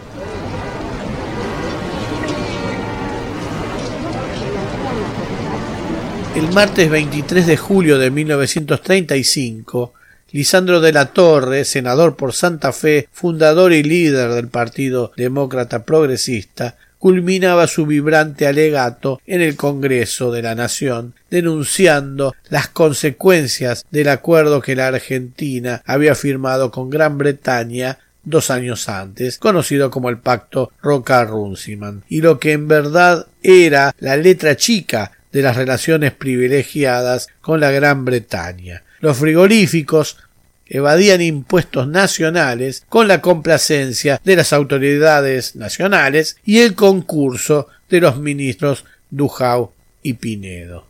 [6.36, 9.94] El martes 23 de julio de 1935,
[10.32, 16.76] Lisandro de la Torre, senador por Santa Fe, fundador y líder del Partido Demócrata Progresista,
[17.00, 24.60] culminaba su vibrante alegato en el Congreso de la Nación, denunciando las consecuencias del acuerdo
[24.60, 30.72] que la Argentina había firmado con Gran Bretaña dos años antes, conocido como el Pacto
[30.82, 37.60] Roca-Runciman, y lo que en verdad era la letra chica de las relaciones privilegiadas con
[37.60, 38.82] la Gran Bretaña.
[39.00, 40.18] Los frigoríficos
[40.66, 48.18] evadían impuestos nacionales con la complacencia de las autoridades nacionales y el concurso de los
[48.18, 49.72] ministros Dujau
[50.02, 50.86] y Pinedo.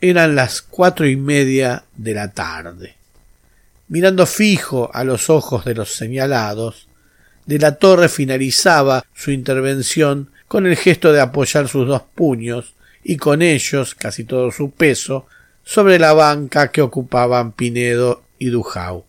[0.00, 2.94] Eran las cuatro y media de la tarde.
[3.88, 6.86] Mirando fijo a los ojos de los señalados,
[7.46, 13.16] de la Torre finalizaba su intervención con el gesto de apoyar sus dos puños y
[13.16, 15.26] con ellos casi todo su peso
[15.68, 19.04] sobre la banca que ocupaban Pinedo y Dujau.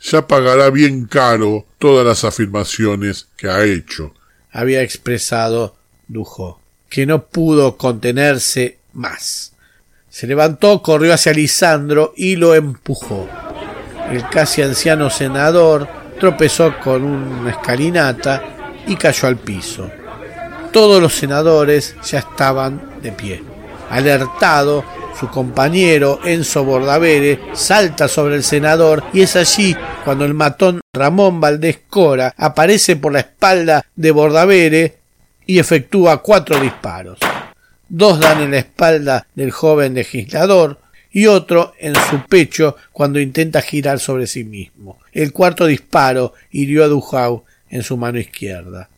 [0.00, 4.12] Ya pagará bien caro todas las afirmaciones que ha hecho,
[4.50, 5.76] había expresado
[6.08, 6.58] Dujau,
[6.88, 9.52] que no pudo contenerse más.
[10.08, 13.28] Se levantó, corrió hacia Lisandro y lo empujó.
[14.10, 15.86] El casi anciano senador
[16.18, 18.42] tropezó con una escalinata
[18.88, 19.88] y cayó al piso.
[20.72, 23.44] Todos los senadores ya estaban de pie.
[23.90, 24.84] Alertado,
[25.20, 31.42] su compañero Enzo Bordavere salta sobre el senador y es allí cuando el matón Ramón
[31.42, 34.96] Valdés Cora aparece por la espalda de Bordavere
[35.44, 37.18] y efectúa cuatro disparos.
[37.86, 40.80] Dos dan en la espalda del joven legislador
[41.12, 45.00] y otro en su pecho cuando intenta girar sobre sí mismo.
[45.12, 48.88] El cuarto disparo hirió a Dujau en su mano izquierda.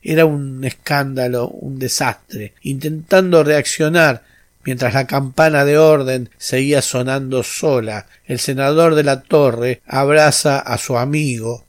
[0.00, 2.52] Era un escándalo, un desastre.
[2.62, 4.22] Intentando reaccionar
[4.64, 10.78] mientras la campana de orden seguía sonando sola, el senador de la torre abraza a
[10.78, 11.64] su amigo,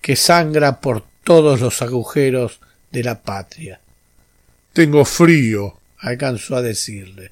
[0.00, 2.60] que sangra por todos los agujeros
[2.92, 3.80] de la patria.
[4.72, 7.30] Tengo frío, alcanzó a decirle.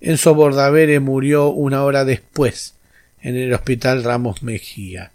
[0.00, 2.74] Enzo Bordavere murió una hora después
[3.20, 5.10] en el hospital Ramos Mejía.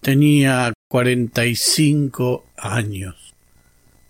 [0.00, 3.34] Tenía cuarenta y cinco años.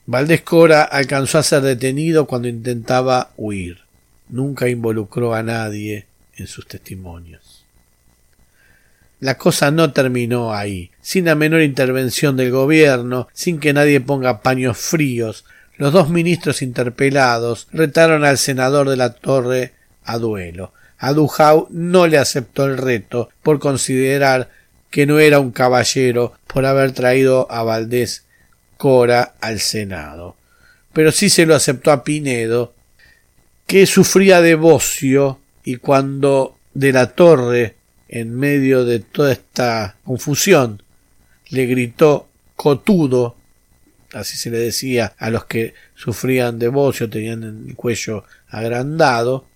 [0.06, 3.83] Valdés Cora alcanzó a ser detenido cuando intentaba huir.
[4.34, 7.64] Nunca involucró a nadie en sus testimonios.
[9.20, 10.90] La cosa no terminó ahí.
[11.00, 15.44] Sin la menor intervención del gobierno, sin que nadie ponga paños fríos,
[15.76, 19.72] los dos ministros interpelados retaron al senador de la Torre
[20.02, 20.72] a duelo.
[20.98, 21.14] A
[21.70, 24.50] no le aceptó el reto por considerar
[24.90, 28.24] que no era un caballero por haber traído a Valdés
[28.78, 30.34] Cora al Senado.
[30.92, 32.73] Pero sí se lo aceptó a Pinedo,
[33.66, 37.76] que sufría de bocio y cuando de la torre,
[38.08, 40.82] en medio de toda esta confusión,
[41.48, 43.36] le gritó cotudo,
[44.12, 49.46] así se le decía a los que sufrían de bocio, tenían el cuello agrandado,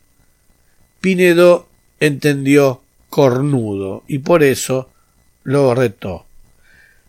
[1.01, 1.69] Pinedo
[2.01, 4.91] entendió cornudo y por eso
[5.45, 6.27] lo retó.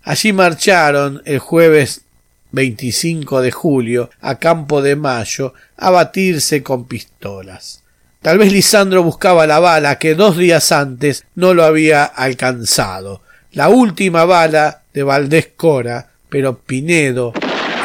[0.03, 2.03] Allí marcharon el jueves
[2.51, 7.83] 25 de julio a Campo de Mayo a batirse con pistolas.
[8.21, 13.21] Tal vez Lisandro buscaba la bala que dos días antes no lo había alcanzado,
[13.53, 17.33] la última bala de Valdés Cora, pero Pinedo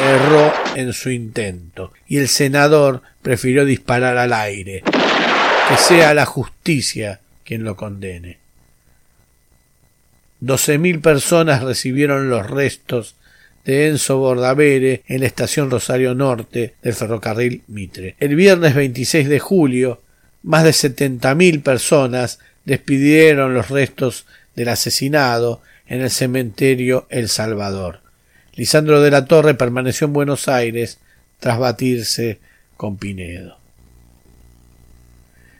[0.01, 4.83] erró en su intento y el senador prefirió disparar al aire.
[5.67, 8.37] Que sea la justicia quien lo condene.
[10.39, 13.15] Doce mil personas recibieron los restos
[13.65, 18.15] de Enzo Bordavere en la estación Rosario Norte del ferrocarril Mitre.
[18.19, 20.01] El viernes 26 de julio,
[20.43, 27.99] más de setenta mil personas despidieron los restos del asesinado en el cementerio El Salvador.
[28.53, 30.99] Lisandro de la Torre permaneció en Buenos Aires
[31.39, 32.39] tras batirse
[32.77, 33.57] con Pinedo.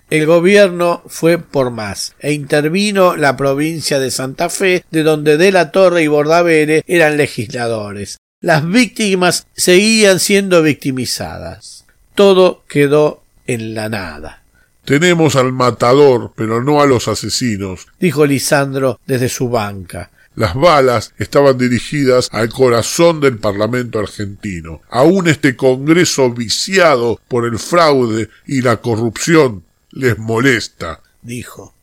[0.10, 5.51] El gobierno fue por más e intervino la provincia de Santa Fe, de donde De
[5.51, 8.20] la Torre y Bordavere eran legisladores.
[8.39, 11.86] Las víctimas seguían siendo victimizadas.
[12.14, 14.43] Todo quedó en la nada.
[14.86, 20.12] Tenemos al matador, pero no a los asesinos, dijo Lisandro desde su banca.
[20.36, 24.82] Las balas estaban dirigidas al corazón del Parlamento argentino.
[24.89, 29.64] Aún este Congreso viciado por el fraude y la corrupción
[29.96, 31.74] les molesta, dijo.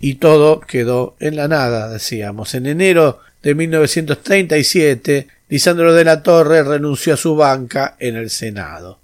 [0.00, 2.54] y todo quedó en la nada, decíamos.
[2.54, 8.98] En enero de 1937, Lisandro de la Torre renunció a su banca en el Senado.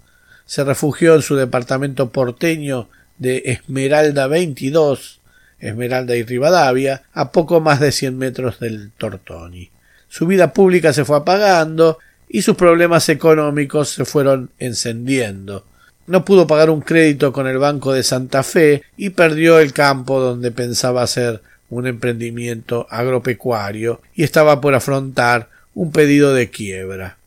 [0.45, 5.21] Se refugió en su departamento porteño de Esmeralda 22,
[5.59, 9.69] Esmeralda y Rivadavia, a poco más de cien metros del Tortoni.
[10.09, 15.65] Su vida pública se fue apagando y sus problemas económicos se fueron encendiendo.
[16.07, 20.19] No pudo pagar un crédito con el Banco de Santa Fe y perdió el campo
[20.19, 27.17] donde pensaba hacer un emprendimiento agropecuario y estaba por afrontar un pedido de quiebra.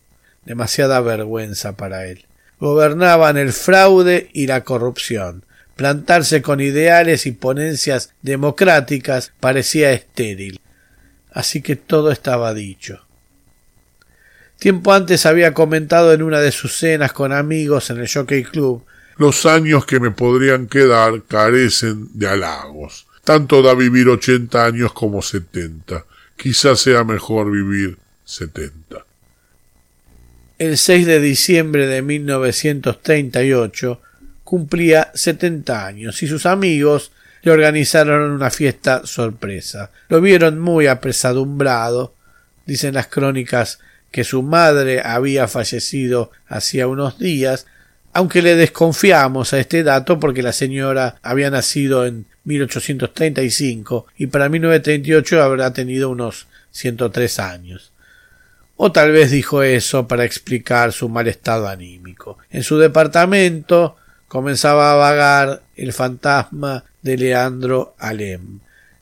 [0.45, 2.27] Demasiada vergüenza para él.
[2.61, 5.45] Gobernaban el fraude y la corrupción.
[5.77, 10.61] Plantarse con ideales y ponencias democráticas parecía estéril.
[11.33, 13.05] Así que todo estaba dicho.
[14.59, 18.84] Tiempo antes había comentado en una de sus cenas con amigos en el Jockey Club
[19.18, 23.07] Los años que me podrían quedar carecen de halagos.
[23.24, 26.05] Tanto da vivir ochenta años como setenta.
[26.36, 29.05] Quizás sea mejor vivir setenta.
[30.59, 34.00] El 6 de diciembre de 1938
[34.44, 39.90] cumplía setenta años y sus amigos le organizaron una fiesta sorpresa.
[40.09, 42.14] Lo vieron muy apresadumbrado.
[42.66, 43.80] Dicen las crónicas
[44.14, 47.66] que su madre había fallecido hacía unos días,
[48.12, 54.48] aunque le desconfiamos a este dato porque la señora había nacido en 1835 y para
[54.48, 57.90] 1938 habrá tenido unos 103 años.
[58.76, 62.38] O tal vez dijo eso para explicar su mal estado anímico.
[62.50, 63.96] En su departamento
[64.28, 68.60] comenzaba a vagar el fantasma de Leandro Alem.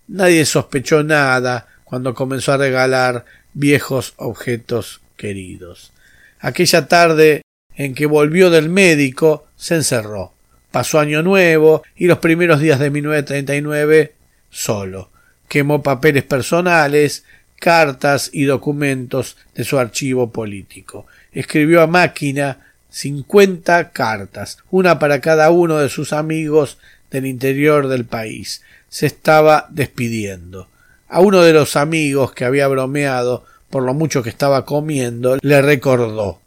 [0.08, 5.92] Nadie sospechó nada cuando comenzó a regalar viejos objetos queridos.
[6.40, 7.42] Aquella tarde
[7.76, 10.32] en que volvió del médico se encerró.
[10.70, 14.14] Pasó año nuevo y los primeros días de 1939
[14.50, 15.11] solo.
[15.48, 17.24] Quemó papeles personales,
[17.57, 21.07] cartas y documentos de su archivo político.
[21.30, 22.59] Escribió a máquina
[22.90, 26.78] cincuenta cartas, una para cada uno de sus amigos
[27.11, 28.62] del interior del país.
[28.88, 30.68] Se estaba despidiendo.
[31.12, 35.60] A uno de los amigos que había bromeado por lo mucho que estaba comiendo, le
[35.60, 36.40] recordó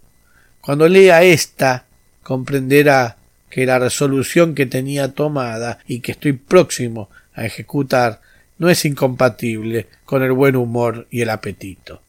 [0.59, 1.85] Cuando lea esta,
[2.23, 3.15] comprenderá
[3.51, 8.21] que la resolución que tenía tomada y que estoy próximo a ejecutar
[8.57, 12.01] no es incompatible con el buen humor y el apetito.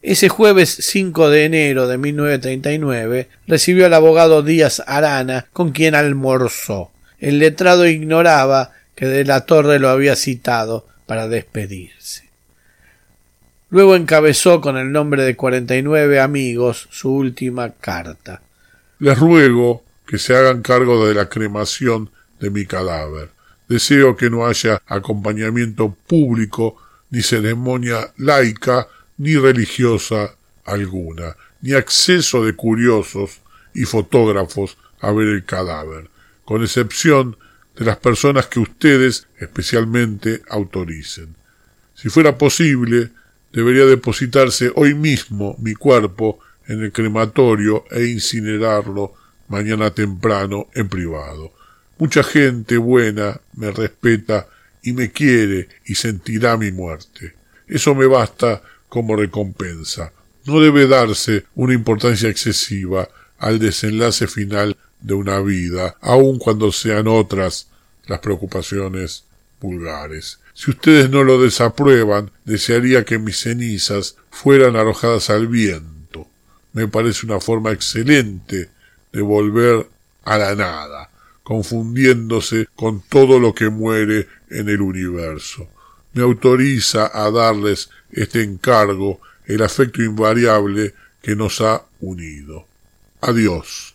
[0.00, 6.92] Ese jueves 5 de enero de 1939 recibió al abogado Díaz Arana, con quien almorzó.
[7.18, 12.28] El letrado ignoraba que de la Torre lo había citado para despedirse.
[13.70, 18.42] Luego encabezó con el nombre de cuarenta y nueve amigos su última carta.
[18.98, 23.28] Les ruego que se hagan cargo de la cremación de mi cadáver.
[23.68, 26.76] Deseo que no haya acompañamiento público
[27.10, 30.34] ni ceremonia laica ni religiosa
[30.64, 33.42] alguna, ni acceso de curiosos
[33.74, 36.10] y fotógrafos a ver el cadáver,
[36.44, 37.36] con excepción
[37.78, 41.36] de las personas que ustedes especialmente autoricen.
[41.94, 43.10] Si fuera posible,
[43.52, 49.14] debería depositarse hoy mismo mi cuerpo en el crematorio e incinerarlo
[49.46, 51.52] mañana temprano en privado.
[51.98, 54.48] Mucha gente buena me respeta
[54.82, 57.34] y me quiere y sentirá mi muerte.
[57.68, 60.12] Eso me basta como recompensa.
[60.46, 63.08] No debe darse una importancia excesiva
[63.38, 67.68] al desenlace final de una vida, aun cuando sean otras
[68.06, 69.24] las preocupaciones
[69.60, 70.40] vulgares.
[70.54, 76.26] Si ustedes no lo desaprueban, desearía que mis cenizas fueran arrojadas al viento.
[76.72, 78.70] Me parece una forma excelente
[79.12, 79.88] de volver
[80.24, 81.10] a la nada,
[81.42, 85.68] confundiéndose con todo lo que muere en el universo
[86.18, 92.66] me autoriza a darles este encargo el afecto invariable que nos ha unido.
[93.20, 93.94] Adiós,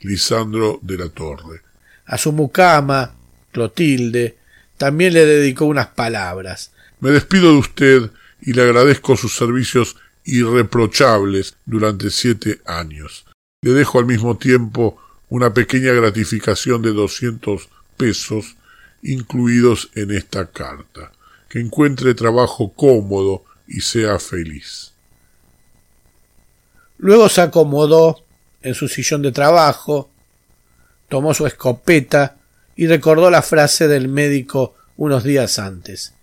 [0.00, 1.62] Lisandro de la Torre.
[2.06, 3.14] A su mucama,
[3.52, 4.36] Clotilde,
[4.76, 6.72] también le dedicó unas palabras.
[7.00, 13.24] Me despido de usted y le agradezco sus servicios irreprochables durante siete años.
[13.62, 18.56] Le dejo al mismo tiempo una pequeña gratificación de doscientos pesos
[19.02, 21.12] incluidos en esta carta
[21.48, 24.92] que encuentre trabajo cómodo y sea feliz.
[26.98, 28.25] Luego se acomodó
[28.66, 30.10] en su sillón de trabajo,
[31.08, 32.34] tomó su escopeta
[32.74, 36.14] y recordó la frase del médico unos días antes.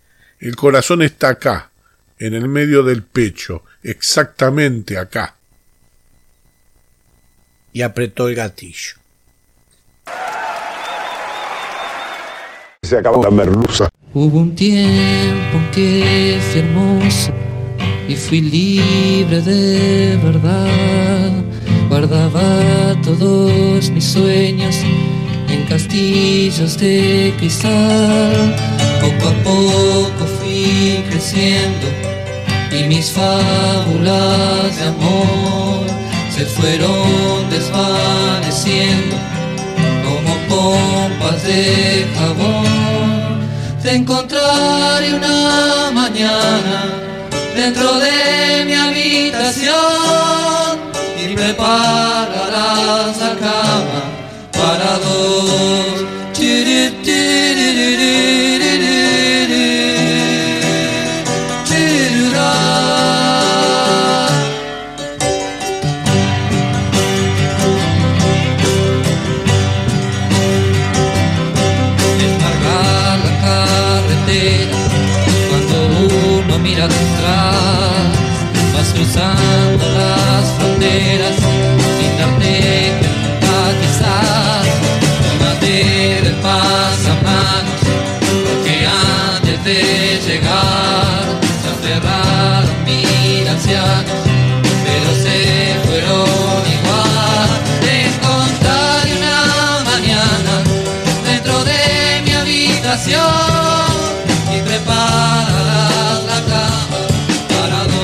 [0.41, 1.71] El corazón está acá,
[2.19, 5.35] en el medio del pecho, exactamente acá.
[7.71, 8.95] Y apretó el gatillo.
[12.81, 13.87] se acabó la merluza.
[14.13, 17.33] Hubo un tiempo que fui hermoso
[18.09, 21.52] y fui libre de verdad.
[21.93, 24.77] Guardaba todos mis sueños
[25.47, 28.55] en castillos de cristal.
[28.99, 31.85] Poco a poco fui creciendo
[32.71, 35.85] y mis fábulas de amor
[36.35, 39.15] se fueron desvaneciendo
[40.03, 43.47] como pompas de jabón.
[43.83, 46.85] Te encontraré una mañana
[47.55, 50.52] dentro de mi habitación
[51.43, 54.01] prepararás la cama
[54.53, 55.43] para dos.
[72.19, 74.77] Descargar la carretera
[75.49, 75.75] cuando
[76.39, 78.11] uno mira atrás,
[78.73, 81.32] vas cruzando las fronteras
[102.93, 103.23] habitación
[104.55, 106.97] y prepararás la cama
[107.49, 108.03] para dos.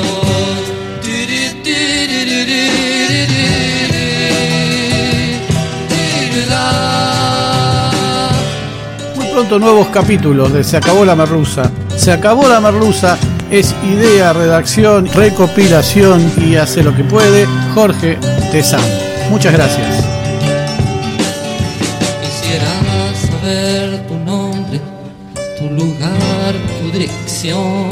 [9.15, 11.69] Muy pronto nuevos capítulos de Se acabó la merluza.
[11.95, 13.17] Se acabó la merluza
[13.51, 18.17] es idea, redacción, recopilación y hace lo que puede Jorge
[18.51, 18.81] Tezán.
[19.29, 20.03] Muchas gracias.
[22.21, 22.67] Quisiera
[23.15, 23.78] saber
[25.72, 27.89] lugar, tu dirección.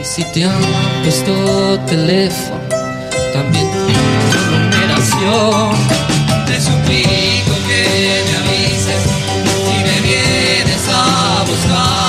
[0.00, 0.62] Y si te han
[1.02, 2.60] puesto teléfono,
[3.32, 3.68] también
[4.32, 5.76] tu numeración.
[6.46, 9.02] Te suplico que me avises
[9.64, 12.07] si me vienes a buscar.